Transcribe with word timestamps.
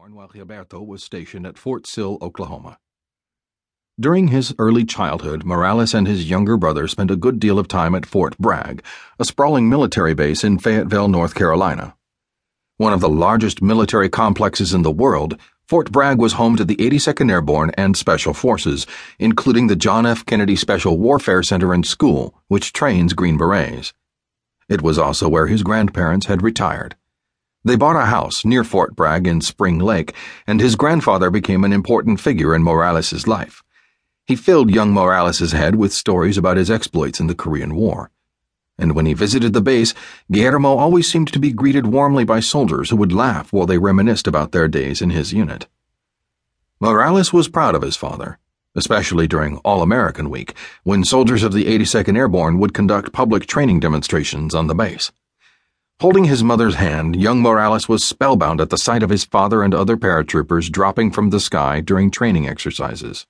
born 0.00 0.14
while 0.14 0.28
Gilberto 0.28 0.86
was 0.86 1.04
stationed 1.04 1.46
at 1.46 1.58
Fort 1.58 1.86
Sill, 1.86 2.16
Oklahoma. 2.22 2.78
During 4.00 4.28
his 4.28 4.54
early 4.58 4.86
childhood, 4.86 5.44
Morales 5.44 5.92
and 5.92 6.06
his 6.08 6.30
younger 6.30 6.56
brother 6.56 6.88
spent 6.88 7.10
a 7.10 7.16
good 7.16 7.38
deal 7.38 7.58
of 7.58 7.68
time 7.68 7.94
at 7.94 8.06
Fort 8.06 8.38
Bragg, 8.38 8.82
a 9.18 9.26
sprawling 9.26 9.68
military 9.68 10.14
base 10.14 10.42
in 10.42 10.58
Fayetteville, 10.58 11.08
North 11.08 11.34
Carolina. 11.34 11.96
One 12.78 12.94
of 12.94 13.02
the 13.02 13.10
largest 13.10 13.60
military 13.60 14.08
complexes 14.08 14.72
in 14.72 14.80
the 14.80 14.90
world, 14.90 15.38
Fort 15.68 15.92
Bragg 15.92 16.16
was 16.16 16.32
home 16.32 16.56
to 16.56 16.64
the 16.64 16.76
82nd 16.76 17.30
Airborne 17.30 17.70
and 17.76 17.94
Special 17.94 18.32
Forces, 18.32 18.86
including 19.18 19.66
the 19.66 19.76
John 19.76 20.06
F. 20.06 20.24
Kennedy 20.24 20.56
Special 20.56 20.96
Warfare 20.96 21.42
Center 21.42 21.74
and 21.74 21.84
School, 21.84 22.34
which 22.48 22.72
trains 22.72 23.12
Green 23.12 23.36
Berets. 23.36 23.92
It 24.66 24.80
was 24.80 24.98
also 24.98 25.28
where 25.28 25.48
his 25.48 25.62
grandparents 25.62 26.24
had 26.24 26.40
retired. 26.40 26.96
They 27.62 27.76
bought 27.76 27.96
a 27.96 28.06
house 28.06 28.42
near 28.42 28.64
Fort 28.64 28.96
Bragg 28.96 29.26
in 29.26 29.42
Spring 29.42 29.78
Lake, 29.78 30.14
and 30.46 30.60
his 30.60 30.76
grandfather 30.76 31.30
became 31.30 31.62
an 31.62 31.74
important 31.74 32.18
figure 32.18 32.54
in 32.54 32.62
Morales's 32.62 33.26
life. 33.26 33.62
He 34.26 34.34
filled 34.34 34.70
young 34.70 34.92
Morales's 34.92 35.52
head 35.52 35.74
with 35.74 35.92
stories 35.92 36.38
about 36.38 36.56
his 36.56 36.70
exploits 36.70 37.20
in 37.20 37.26
the 37.26 37.34
Korean 37.34 37.74
War. 37.74 38.10
And 38.78 38.94
when 38.94 39.04
he 39.04 39.12
visited 39.12 39.52
the 39.52 39.60
base, 39.60 39.92
Guillermo 40.32 40.76
always 40.76 41.10
seemed 41.10 41.30
to 41.34 41.38
be 41.38 41.52
greeted 41.52 41.86
warmly 41.86 42.24
by 42.24 42.40
soldiers 42.40 42.88
who 42.88 42.96
would 42.96 43.12
laugh 43.12 43.52
while 43.52 43.66
they 43.66 43.76
reminisced 43.76 44.26
about 44.26 44.52
their 44.52 44.66
days 44.66 45.02
in 45.02 45.10
his 45.10 45.34
unit. 45.34 45.66
Morales 46.80 47.30
was 47.30 47.46
proud 47.46 47.74
of 47.74 47.82
his 47.82 47.96
father, 47.96 48.38
especially 48.74 49.28
during 49.28 49.58
All 49.58 49.82
American 49.82 50.30
Week, 50.30 50.54
when 50.82 51.04
soldiers 51.04 51.42
of 51.42 51.52
the 51.52 51.66
82nd 51.66 52.16
Airborne 52.16 52.58
would 52.58 52.72
conduct 52.72 53.12
public 53.12 53.44
training 53.44 53.80
demonstrations 53.80 54.54
on 54.54 54.66
the 54.66 54.74
base. 54.74 55.12
Holding 56.00 56.24
his 56.24 56.42
mother's 56.42 56.76
hand, 56.76 57.14
young 57.14 57.42
Morales 57.42 57.86
was 57.86 58.02
spellbound 58.02 58.58
at 58.58 58.70
the 58.70 58.78
sight 58.78 59.02
of 59.02 59.10
his 59.10 59.26
father 59.26 59.62
and 59.62 59.74
other 59.74 59.98
paratroopers 59.98 60.72
dropping 60.72 61.10
from 61.10 61.28
the 61.28 61.38
sky 61.38 61.82
during 61.82 62.10
training 62.10 62.48
exercises. 62.48 63.26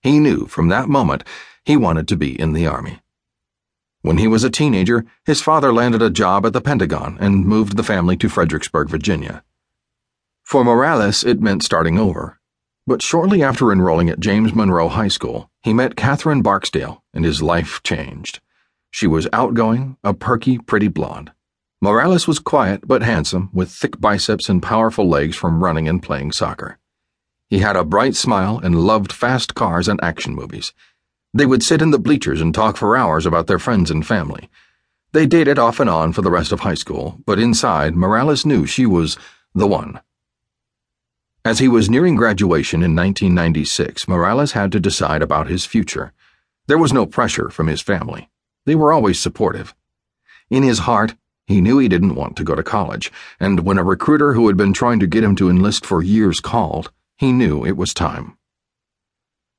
He 0.00 0.18
knew 0.18 0.46
from 0.46 0.68
that 0.68 0.88
moment 0.88 1.22
he 1.66 1.76
wanted 1.76 2.08
to 2.08 2.16
be 2.16 2.40
in 2.40 2.54
the 2.54 2.66
Army. 2.66 3.00
When 4.00 4.16
he 4.16 4.26
was 4.26 4.42
a 4.42 4.48
teenager, 4.48 5.04
his 5.26 5.42
father 5.42 5.70
landed 5.70 6.00
a 6.00 6.08
job 6.08 6.46
at 6.46 6.54
the 6.54 6.62
Pentagon 6.62 7.18
and 7.20 7.44
moved 7.44 7.76
the 7.76 7.82
family 7.82 8.16
to 8.16 8.30
Fredericksburg, 8.30 8.88
Virginia. 8.88 9.44
For 10.42 10.64
Morales, 10.64 11.22
it 11.22 11.42
meant 11.42 11.62
starting 11.62 11.98
over. 11.98 12.40
But 12.86 13.02
shortly 13.02 13.42
after 13.42 13.70
enrolling 13.70 14.08
at 14.08 14.18
James 14.18 14.54
Monroe 14.54 14.88
High 14.88 15.08
School, 15.08 15.50
he 15.62 15.74
met 15.74 15.94
Catherine 15.94 16.40
Barksdale, 16.40 17.04
and 17.12 17.26
his 17.26 17.42
life 17.42 17.82
changed. 17.82 18.40
She 18.90 19.06
was 19.06 19.28
outgoing, 19.30 19.98
a 20.02 20.14
perky, 20.14 20.56
pretty 20.56 20.88
blonde. 20.88 21.32
Morales 21.84 22.28
was 22.28 22.38
quiet 22.38 22.86
but 22.86 23.02
handsome, 23.02 23.50
with 23.52 23.68
thick 23.68 24.00
biceps 24.00 24.48
and 24.48 24.62
powerful 24.62 25.08
legs 25.08 25.34
from 25.34 25.64
running 25.64 25.88
and 25.88 26.00
playing 26.00 26.30
soccer. 26.30 26.78
He 27.50 27.58
had 27.58 27.74
a 27.74 27.82
bright 27.82 28.14
smile 28.14 28.60
and 28.62 28.84
loved 28.86 29.10
fast 29.12 29.56
cars 29.56 29.88
and 29.88 29.98
action 30.00 30.32
movies. 30.32 30.72
They 31.34 31.44
would 31.44 31.64
sit 31.64 31.82
in 31.82 31.90
the 31.90 31.98
bleachers 31.98 32.40
and 32.40 32.54
talk 32.54 32.76
for 32.76 32.96
hours 32.96 33.26
about 33.26 33.48
their 33.48 33.58
friends 33.58 33.90
and 33.90 34.06
family. 34.06 34.48
They 35.10 35.26
dated 35.26 35.58
off 35.58 35.80
and 35.80 35.90
on 35.90 36.12
for 36.12 36.22
the 36.22 36.30
rest 36.30 36.52
of 36.52 36.60
high 36.60 36.76
school, 36.76 37.18
but 37.26 37.40
inside, 37.40 37.96
Morales 37.96 38.46
knew 38.46 38.64
she 38.64 38.86
was 38.86 39.18
the 39.52 39.66
one. 39.66 39.98
As 41.44 41.58
he 41.58 41.66
was 41.66 41.90
nearing 41.90 42.14
graduation 42.14 42.84
in 42.84 42.94
1996, 42.94 44.06
Morales 44.06 44.52
had 44.52 44.70
to 44.70 44.78
decide 44.78 45.20
about 45.20 45.48
his 45.48 45.66
future. 45.66 46.12
There 46.68 46.78
was 46.78 46.92
no 46.92 47.06
pressure 47.06 47.50
from 47.50 47.66
his 47.66 47.80
family. 47.80 48.30
They 48.66 48.76
were 48.76 48.92
always 48.92 49.18
supportive. 49.18 49.74
In 50.48 50.62
his 50.62 50.80
heart, 50.80 51.16
he 51.46 51.60
knew 51.60 51.78
he 51.78 51.88
didn't 51.88 52.14
want 52.14 52.36
to 52.36 52.44
go 52.44 52.54
to 52.54 52.62
college, 52.62 53.10
and 53.40 53.60
when 53.60 53.78
a 53.78 53.84
recruiter 53.84 54.34
who 54.34 54.46
had 54.46 54.56
been 54.56 54.72
trying 54.72 55.00
to 55.00 55.06
get 55.06 55.24
him 55.24 55.34
to 55.36 55.50
enlist 55.50 55.84
for 55.84 56.02
years 56.02 56.40
called, 56.40 56.90
he 57.18 57.32
knew 57.32 57.64
it 57.64 57.76
was 57.76 57.92
time. 57.92 58.36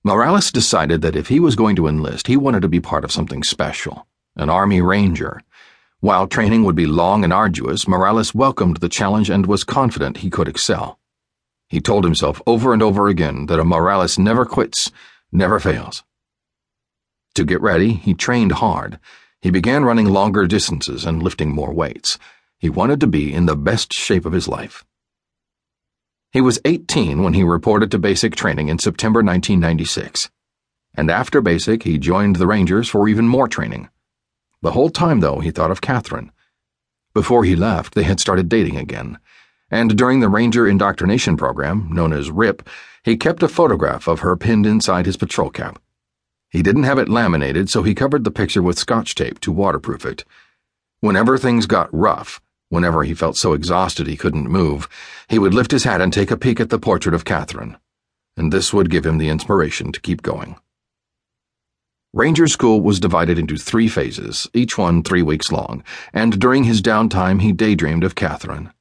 Morales 0.04 0.52
decided 0.52 1.02
that 1.02 1.16
if 1.16 1.28
he 1.28 1.40
was 1.40 1.56
going 1.56 1.76
to 1.76 1.88
enlist, 1.88 2.28
he 2.28 2.38
wanted 2.38 2.62
to 2.62 2.68
be 2.68 2.80
part 2.80 3.04
of 3.04 3.12
something 3.12 3.44
special 3.44 4.08
an 4.36 4.50
Army 4.50 4.82
Ranger. 4.82 5.42
While 6.00 6.28
training 6.28 6.64
would 6.64 6.76
be 6.76 6.88
long 6.88 7.24
and 7.24 7.32
arduous, 7.32 7.88
Morales 7.88 8.34
welcomed 8.34 8.78
the 8.78 8.90
challenge 8.90 9.30
and 9.30 9.46
was 9.46 9.64
confident 9.64 10.18
he 10.18 10.32
could 10.32 10.48
excel. 10.48 11.00
He 11.70 11.80
told 11.80 12.04
himself 12.04 12.42
over 12.48 12.74
and 12.74 12.82
over 12.82 13.08
again 13.08 13.46
that 13.46 13.60
a 13.60 13.64
Morales 13.64 14.18
never 14.18 14.44
quits, 14.46 14.92
never 15.32 15.60
fails. 15.60 16.04
To 17.36 17.46
get 17.46 17.62
ready, 17.62 17.94
he 17.94 18.14
trained 18.16 18.54
hard 18.54 19.00
he 19.44 19.52
began 19.52 19.84
running 19.84 20.06
longer 20.06 20.48
distances 20.48 21.04
and 21.04 21.22
lifting 21.22 21.52
more 21.52 21.74
weights. 21.74 22.18
He 22.60 22.70
wanted 22.70 23.02
to 23.02 23.08
be 23.08 23.34
in 23.34 23.46
the 23.46 23.58
best 23.58 23.92
shape 23.92 24.26
of 24.26 24.32
his 24.32 24.48
life. 24.48 24.86
He 26.32 26.40
was 26.40 26.62
18 26.64 27.22
when 27.22 27.34
he 27.34 27.44
reported 27.44 27.92
to 27.92 28.00
basic 28.00 28.38
training 28.38 28.70
in 28.70 28.80
September 28.80 29.18
1996. 29.18 30.32
And 30.96 31.12
after 31.12 31.42
basic, 31.42 31.84
he 31.84 31.98
joined 31.98 32.38
the 32.38 32.48
Rangers 32.48 32.88
for 32.88 33.10
even 33.10 33.28
more 33.28 33.50
training. 33.50 33.90
The 34.62 34.72
whole 34.72 34.90
time, 34.90 35.20
though, 35.20 35.42
he 35.42 35.52
thought 35.52 35.72
of 35.72 35.82
Catherine. 35.82 36.32
Before 37.14 37.44
he 37.44 37.58
left, 37.58 37.96
they 37.96 38.04
had 38.04 38.22
started 38.22 38.48
dating 38.48 38.78
again. 38.78 39.20
And 39.70 39.98
during 39.98 40.22
the 40.22 40.30
Ranger 40.30 40.66
indoctrination 40.66 41.36
program, 41.36 41.90
known 41.92 42.14
as 42.14 42.32
RIP, 42.32 42.70
he 43.04 43.18
kept 43.18 43.44
a 43.44 43.50
photograph 43.50 44.08
of 44.08 44.22
her 44.22 44.38
pinned 44.38 44.66
inside 44.66 45.06
his 45.06 45.18
patrol 45.18 45.50
cap. 45.50 45.82
He 46.54 46.62
didn't 46.62 46.84
have 46.84 47.00
it 47.00 47.10
laminated, 47.10 47.68
so 47.72 47.82
he 47.82 47.96
covered 47.96 48.24
the 48.24 48.30
picture 48.30 48.62
with 48.62 48.78
scotch 48.78 49.16
tape 49.16 49.40
to 49.40 49.52
waterproof 49.52 50.06
it. 50.06 50.24
Whenever 51.00 51.36
things 51.36 51.66
got 51.66 51.92
rough, 51.92 52.40
whenever 52.70 53.04
he 53.04 53.16
felt 53.16 53.38
so 53.38 53.54
exhausted 53.54 54.06
he 54.06 54.16
couldn't 54.16 54.48
move, 54.48 54.88
he 55.28 55.40
would 55.40 55.56
lift 55.56 55.72
his 55.72 55.84
hat 55.84 56.00
and 56.00 56.14
take 56.14 56.30
a 56.30 56.38
peek 56.38 56.60
at 56.60 56.70
the 56.70 56.78
portrait 56.78 57.16
of 57.16 57.26
Catherine. 57.26 57.78
And 58.38 58.54
this 58.54 58.72
would 58.72 58.92
give 58.92 59.04
him 59.04 59.18
the 59.18 59.30
inspiration 59.30 59.92
to 59.94 60.00
keep 60.00 60.22
going. 60.22 60.56
Ranger 62.14 62.48
School 62.48 62.82
was 62.82 63.00
divided 63.00 63.40
into 63.40 63.58
three 63.58 63.88
phases, 63.88 64.48
each 64.54 64.78
one 64.78 65.02
three 65.02 65.24
weeks 65.24 65.52
long, 65.52 65.84
and 66.14 66.40
during 66.40 66.66
his 66.66 66.84
downtime 66.84 67.42
he 67.42 67.52
daydreamed 67.52 68.04
of 68.04 68.14
Catherine. 68.14 68.72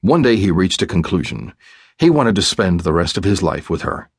One 0.00 0.22
day 0.22 0.34
he 0.34 0.50
reached 0.50 0.82
a 0.82 0.86
conclusion. 0.86 1.52
He 1.96 2.10
wanted 2.10 2.34
to 2.34 2.42
spend 2.42 2.80
the 2.80 2.92
rest 2.92 3.16
of 3.16 3.22
his 3.22 3.40
life 3.40 3.70
with 3.70 3.82
her. 3.82 4.10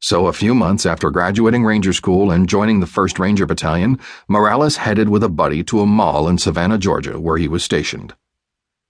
So, 0.00 0.28
a 0.28 0.32
few 0.32 0.54
months 0.54 0.86
after 0.86 1.10
graduating 1.10 1.64
Ranger 1.64 1.92
School 1.92 2.30
and 2.30 2.48
joining 2.48 2.78
the 2.78 2.86
1st 2.86 3.18
Ranger 3.18 3.46
Battalion, 3.46 3.98
Morales 4.28 4.76
headed 4.76 5.08
with 5.08 5.24
a 5.24 5.28
buddy 5.28 5.64
to 5.64 5.80
a 5.80 5.86
mall 5.86 6.28
in 6.28 6.38
Savannah, 6.38 6.78
Georgia, 6.78 7.18
where 7.18 7.36
he 7.36 7.48
was 7.48 7.64
stationed. 7.64 8.14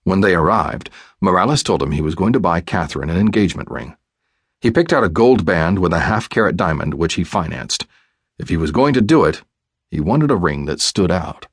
When 0.04 0.20
they 0.20 0.34
arrived, 0.34 0.90
Morales 1.20 1.62
told 1.62 1.82
him 1.82 1.92
he 1.92 2.02
was 2.02 2.14
going 2.14 2.34
to 2.34 2.40
buy 2.40 2.60
Catherine 2.60 3.08
an 3.08 3.16
engagement 3.16 3.70
ring. 3.70 3.96
He 4.60 4.70
picked 4.70 4.92
out 4.92 5.04
a 5.04 5.08
gold 5.08 5.46
band 5.46 5.78
with 5.78 5.94
a 5.94 6.00
half 6.00 6.28
carat 6.28 6.58
diamond, 6.58 6.94
which 6.94 7.14
he 7.14 7.24
financed. 7.24 7.86
If 8.38 8.50
he 8.50 8.58
was 8.58 8.70
going 8.70 8.92
to 8.92 9.00
do 9.00 9.24
it, 9.24 9.42
he 9.90 10.00
wanted 10.00 10.30
a 10.30 10.36
ring 10.36 10.66
that 10.66 10.80
stood 10.80 11.10
out. 11.10 11.46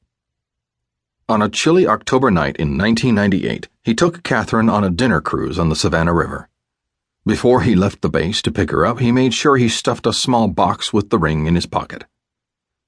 On 1.30 1.42
a 1.42 1.50
chilly 1.50 1.88
October 1.88 2.30
night 2.30 2.58
in 2.58 2.78
1998, 2.78 3.70
he 3.84 3.96
took 3.96 4.22
Catherine 4.24 4.70
on 4.70 4.84
a 4.84 4.90
dinner 4.90 5.22
cruise 5.22 5.58
on 5.58 5.70
the 5.70 5.76
Savannah 5.76 6.14
River. 6.14 6.50
Before 7.28 7.62
he 7.62 7.74
left 7.74 8.02
the 8.02 8.10
base 8.10 8.40
to 8.44 8.52
pick 8.52 8.70
her 8.70 8.86
up, 8.86 9.00
he 9.00 9.12
made 9.12 9.34
sure 9.34 9.58
he 9.58 9.68
stuffed 9.68 10.06
a 10.06 10.14
small 10.14 10.48
box 10.48 10.94
with 10.94 11.10
the 11.10 11.18
ring 11.18 11.48
in 11.48 11.56
his 11.56 11.66
pocket. 11.66 12.06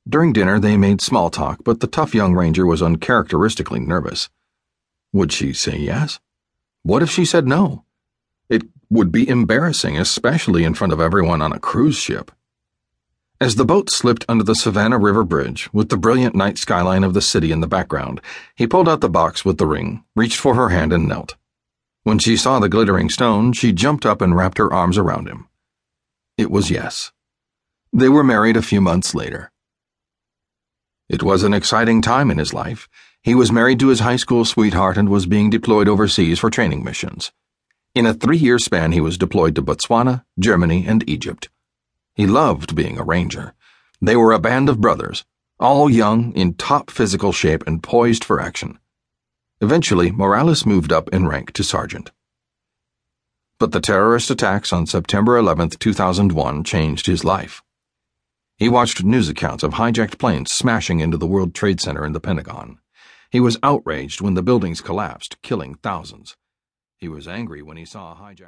During 0.08 0.32
dinner, 0.32 0.60
they 0.60 0.78
made 0.78 1.02
small 1.02 1.32
talk, 1.32 1.64
but 1.64 1.80
the 1.80 1.88
tough 1.88 2.14
young 2.14 2.36
ranger 2.36 2.64
was 2.64 2.84
uncharacteristically 2.84 3.80
nervous. 3.80 4.30
Would 5.12 5.32
she 5.32 5.54
say 5.54 5.78
yes? 5.78 6.20
What 6.84 7.02
if 7.02 7.10
she 7.10 7.26
said 7.26 7.48
no? 7.48 7.84
It 8.48 8.62
would 8.92 9.12
be 9.12 9.28
embarrassing, 9.28 9.98
especially 9.98 10.64
in 10.64 10.76
front 10.76 10.94
of 10.94 11.02
everyone 11.02 11.42
on 11.42 11.52
a 11.52 11.60
cruise 11.60 11.98
ship. 11.98 12.32
As 13.42 13.56
the 13.56 13.66
boat 13.66 13.90
slipped 13.90 14.24
under 14.30 14.44
the 14.44 14.56
Savannah 14.56 15.00
River 15.00 15.24
Bridge, 15.24 15.68
with 15.74 15.90
the 15.90 15.98
brilliant 15.98 16.36
night 16.36 16.60
skyline 16.60 17.04
of 17.04 17.16
the 17.16 17.22
city 17.22 17.52
in 17.52 17.62
the 17.62 17.68
background, 17.68 18.22
he 18.56 18.68
pulled 18.68 18.88
out 18.88 19.02
the 19.02 19.10
box 19.10 19.44
with 19.44 19.58
the 19.58 19.66
ring, 19.66 20.04
reached 20.16 20.40
for 20.40 20.54
her 20.54 20.70
hand, 20.70 20.94
and 20.94 21.08
knelt. 21.08 21.36
When 22.08 22.20
she 22.20 22.38
saw 22.38 22.60
the 22.60 22.70
glittering 22.70 23.10
stone, 23.10 23.52
she 23.52 23.74
jumped 23.74 24.06
up 24.06 24.22
and 24.22 24.34
wrapped 24.34 24.60
her 24.60 24.72
arms 24.72 24.98
around 24.98 25.28
him. 25.28 25.50
It 26.38 26.50
was 26.50 26.72
yes. 26.72 27.12
They 27.92 28.08
were 28.08 28.24
married 28.24 28.56
a 28.56 28.62
few 28.62 28.80
months 28.80 29.14
later. 29.14 29.52
It 31.10 31.22
was 31.22 31.44
an 31.44 31.54
exciting 31.54 32.02
time 32.02 32.32
in 32.32 32.38
his 32.38 32.54
life. 32.54 32.88
He 33.22 33.36
was 33.36 33.52
married 33.52 33.82
to 33.82 33.90
his 33.90 34.00
high 34.00 34.16
school 34.16 34.46
sweetheart 34.46 34.96
and 34.96 35.10
was 35.10 35.26
being 35.26 35.50
deployed 35.50 35.90
overseas 35.90 36.40
for 36.40 36.50
training 36.50 36.82
missions. 36.82 37.34
In 37.94 38.06
a 38.06 38.14
three 38.14 38.38
year 38.38 38.58
span, 38.58 38.94
he 38.94 39.02
was 39.02 39.18
deployed 39.18 39.54
to 39.56 39.62
Botswana, 39.62 40.24
Germany, 40.40 40.86
and 40.88 41.04
Egypt. 41.10 41.50
He 42.16 42.26
loved 42.26 42.74
being 42.74 42.98
a 42.98 43.04
ranger. 43.04 43.54
They 44.02 44.16
were 44.16 44.32
a 44.32 44.40
band 44.40 44.70
of 44.70 44.80
brothers, 44.80 45.26
all 45.60 45.90
young, 45.90 46.32
in 46.38 46.54
top 46.54 46.90
physical 46.90 47.34
shape, 47.34 47.66
and 47.68 47.84
poised 47.84 48.24
for 48.24 48.40
action. 48.40 48.80
Eventually, 49.60 50.12
Morales 50.12 50.68
moved 50.68 50.92
up 50.92 51.10
in 51.10 51.28
rank 51.28 51.52
to 51.54 51.64
sergeant. 51.64 52.12
But 53.60 53.72
the 53.72 53.82
terrorist 53.82 54.30
attacks 54.30 54.72
on 54.72 54.86
September 54.86 55.36
11, 55.36 55.70
2001 55.72 56.64
changed 56.64 57.08
his 57.08 57.26
life. 57.26 57.64
He 58.58 58.70
watched 58.70 59.04
news 59.04 59.30
accounts 59.30 59.64
of 59.64 59.74
hijacked 59.74 60.20
planes 60.20 60.52
smashing 60.52 61.00
into 61.00 61.18
the 61.18 61.26
World 61.26 61.56
Trade 61.56 61.82
Center 61.82 62.04
and 62.04 62.14
the 62.14 62.20
Pentagon. 62.20 62.78
He 63.32 63.40
was 63.40 63.58
outraged 63.64 64.22
when 64.22 64.36
the 64.36 64.44
buildings 64.44 64.80
collapsed, 64.80 65.42
killing 65.42 65.74
thousands. 65.76 66.36
He 66.96 67.08
was 67.08 67.28
angry 67.28 67.64
when 67.64 67.78
he 67.78 67.86
saw 67.86 68.12
a 68.12 68.16
hijacked 68.16 68.42